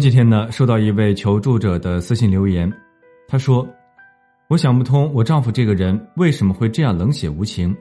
[0.00, 2.72] 前几天呢，收到一位求助者的私信留言，
[3.28, 3.68] 他说
[4.48, 7.76] ：“我想不通，我丈夫这个人为什么会这样冷血无情？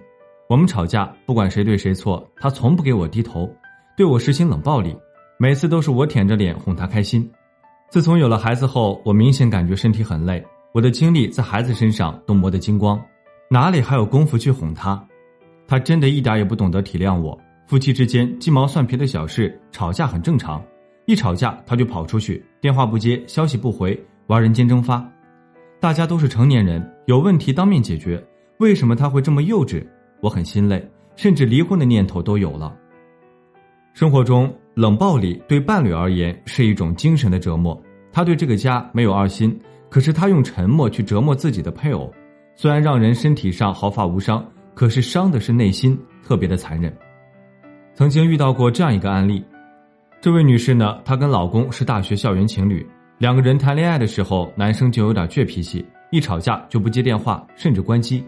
[0.49, 3.49] 我们吵架，不管谁对谁错，他从不给我低头，
[3.95, 4.93] 对我实行冷暴力，
[5.37, 7.25] 每次都是我舔着脸哄他开心。
[7.89, 13.01] 自从有了孩子后，我明显感觉身体很累，我的精力在孩子身上都磨得精光，
[13.49, 15.01] 哪里还有功夫去哄他？
[15.65, 17.39] 他真的一点也不懂得体谅我。
[17.65, 20.61] 夫妻之间鸡毛蒜皮的小事，吵架很正常。”
[21.09, 25.03] 一吵架，他就跑出去，电话不接，消息不回，玩人间蒸发。
[25.79, 28.23] 大家都是成年人，有问题当面解决。
[28.59, 29.83] 为什么他会这么幼稚？
[30.21, 32.77] 我很心累，甚至离婚的念头都有了。
[33.95, 37.75] 生活中，冷暴力对伴侣而言是一种精神的折磨。
[38.11, 42.13] 他对这个家没有二心，可是他用沉默去折磨自己的配偶。
[42.55, 46.95] 虽然让人身体上毫发无伤，可是伤的是内心，特别的残忍。
[47.95, 49.43] 曾经遇到过这样一个案例。
[50.21, 52.85] 这位女士呢，她跟老公是大学校园情侣，
[53.19, 58.21] 两个人谈恋爱的时候，男生就有点倔脾气，一吵架就不接电话，甚至关机。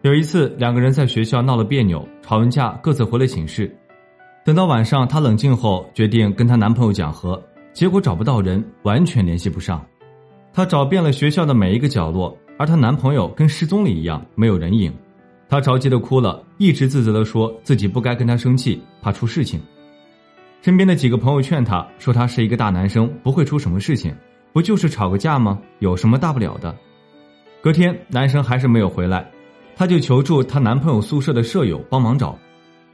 [0.00, 3.70] 有一次，两个人在学校闹了别扭，吵完架各自回了寝室。
[4.42, 7.40] 等到晚上，她冷静后决定跟她男朋友讲和，
[7.74, 9.84] 结果找不到人，完全联系不上。
[10.50, 14.90] 她找遍了学校的每一个角落，而她男朋友跟失踪了一样，没有人影。
[15.46, 19.60] 她着急的哭了，一直自责的说自己不该跟他生气，怕出事情。
[20.62, 24.14] 身边的几个朋友劝她说：“他是一个大男生，不会出什么事情，
[24.52, 25.58] 不就是吵个架吗？
[25.80, 26.72] 有什么大不了的？”
[27.60, 29.28] 隔天，男生还是没有回来，
[29.74, 32.38] 她就求助她男朋友宿舍的舍友帮忙找。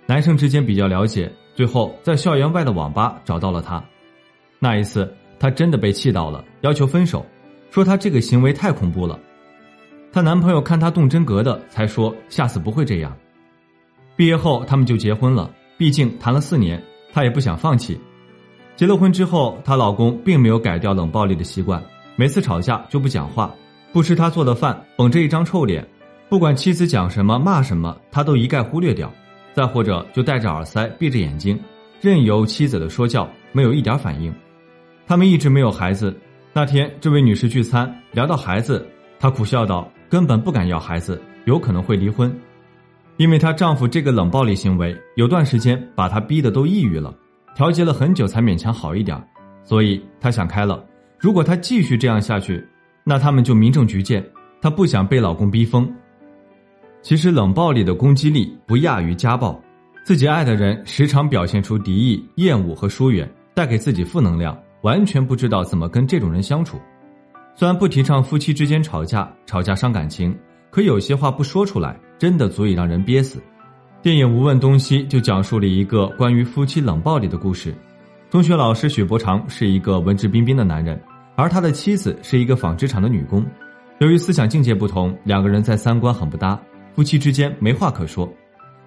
[0.06, 3.84] 男生之间比较了解，最后在校园外的网吧找到了他。
[4.58, 7.24] 那一次，她真的被气到了，要求分手，
[7.70, 9.20] 说她这个行为太恐怖了。
[10.10, 13.14] 她男朋友看她动真格的，才说下次不会这样。
[14.16, 16.82] 毕业后，他们就结婚了，毕竟谈了四年。
[17.12, 17.98] 她也不想放弃，
[18.76, 21.82] 结了婚之后，她老公并没有改掉冷暴力的习惯，
[22.16, 23.54] 每次吵架就不讲话，
[23.92, 25.86] 不吃她做的饭，绷着一张臭脸，
[26.28, 29.12] 不管妻子讲什么骂什么，他都一概忽略掉，
[29.54, 31.58] 再或者就戴着耳塞闭着眼睛，
[32.00, 34.32] 任由妻子的说教，没有一点反应。
[35.06, 36.14] 他们一直没有孩子，
[36.52, 38.86] 那天这位女士聚餐聊到孩子，
[39.18, 42.32] 她苦笑道：“根本不敢要孩子，有可能会离婚。”
[43.18, 47.14] 因为她丈夫这个冷暴力行为，有段时间把她逼得都抑郁了，
[47.54, 49.22] 调节了很久才勉强好一点，
[49.62, 50.82] 所以她想开了。
[51.18, 52.66] 如果她继续这样下去，
[53.04, 54.24] 那他们就民政局见。
[54.60, 55.88] 她不想被老公逼疯。
[57.02, 59.60] 其实冷暴力的攻击力不亚于家暴，
[60.04, 66.80] 自己爱的人时常表现出敌意、厌恶和疏远，带给自己负能量，完全不知道怎么跟这种人相处。
[67.54, 70.36] 虽然不提倡夫妻之间吵架，吵架伤感情。
[70.78, 73.42] 可有些话不说出来，真的足以让人憋死。
[74.00, 77.74] 电影《无问东西》就讲述了一个关于夫妻冷暴力的故事。
[78.30, 80.96] 中学老师许伯常是一个文质彬彬的男人，
[81.34, 83.44] 而他的妻子是一个纺织厂的女工。
[83.98, 86.56] 由于思想境界不同，两个人在三观很不搭，
[86.94, 88.32] 夫妻之间没话可说。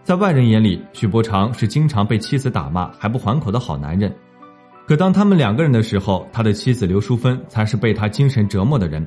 [0.01, 4.15] 在外人眼里，许伯常是经常被妻子打骂还不还口的好男人。
[4.87, 9.05] 可当他们两个人的时候，他的妻子刘淑芬才是被他精神折磨的人。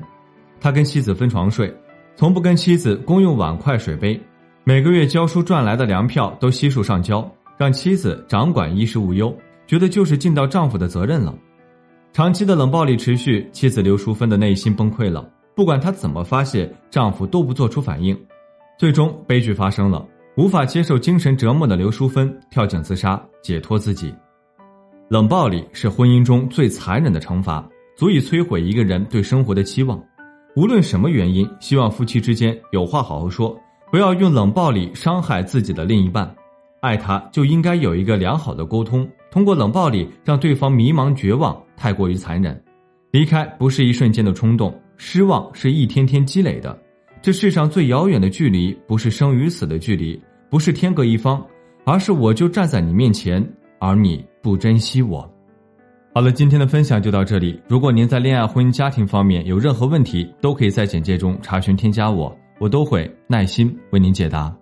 [0.61, 1.75] 他跟妻子分床睡。
[2.17, 4.17] 从不跟妻子共用碗筷水杯，
[4.63, 9.35] 每个月教书赚来的粮票都悉数上交，让妻子掌管衣食无忧，
[9.67, 11.35] 觉得就是尽到丈夫的责任了。
[12.13, 18.17] 长期的冷暴力持续，妻子刘淑芬的内心崩溃了，不管她怎么发泄，丈夫都不做出反应，
[18.79, 20.05] 最终悲剧发生了。
[20.37, 24.13] 无法接受精神折磨的刘淑芬跳井自杀，解脱自己。
[25.09, 30.01] 冷暴力是婚姻中最残忍的惩罚，足以摧毁一个人对生活的期望。
[30.55, 33.53] 无论什么原因，希望夫妻之间有话好好说，
[33.91, 36.33] 不要用冷暴力伤害自己的另一半。
[36.79, 42.63] 爱他就应该有一个良好的沟通，通过冷暴力让对方迷茫绝望，太过于残忍。
[43.11, 46.77] 离开不是一瞬间的冲动，失望是一天天积累的。
[47.21, 50.17] 这世上最遥远的距离，不是生与死的距离，
[50.49, 51.45] 不是天各一方，
[51.83, 53.45] 而是我就站在你面前，
[53.77, 55.29] 而你不珍惜我。
[56.15, 57.59] 好了，今天的分享就到这里。
[57.67, 64.55] 如果您在恋爱、婚姻、家庭方面有任何问题，都可以在简介中查询添加我，我都会耐心为您解答。